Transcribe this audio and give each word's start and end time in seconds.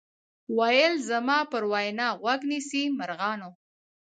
ویل 0.57 0.93
زما 1.09 1.39
پر 1.51 1.63
وینا 1.71 2.07
غوږ 2.21 2.41
نیسۍ 2.49 2.83
مرغانو 2.99 3.49